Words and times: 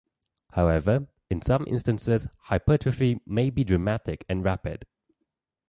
However, 0.53 1.05
in 1.29 1.43
some 1.43 1.63
instances 1.67 2.27
hypertrophy 2.45 3.21
may 3.23 3.51
be 3.51 3.63
dramatic 3.63 4.25
and 4.27 4.43
rapid. 4.43 4.87